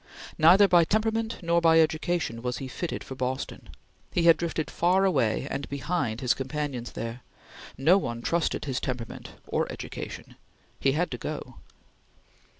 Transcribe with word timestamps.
Neither 0.39 0.67
by 0.67 0.83
temperament 0.83 1.37
nor 1.43 1.61
by 1.61 1.79
education 1.79 2.41
was 2.41 2.57
he 2.57 2.67
fitted 2.67 3.03
for 3.03 3.13
Boston. 3.13 3.69
He 4.11 4.23
had 4.23 4.35
drifted 4.35 4.71
far 4.71 5.05
away 5.05 5.47
and 5.47 5.69
behind 5.69 6.21
his 6.21 6.33
companions 6.33 6.93
there; 6.93 7.21
no 7.77 7.99
one 7.99 8.23
trusted 8.23 8.65
his 8.65 8.79
temperament 8.79 9.33
or 9.45 9.71
education; 9.71 10.37
he 10.79 10.93
had 10.93 11.11
to 11.11 11.19
go. 11.19 11.57